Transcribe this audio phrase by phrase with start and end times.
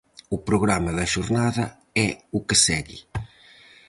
[0.35, 1.65] O programa da xornada
[2.05, 2.99] é o que segue: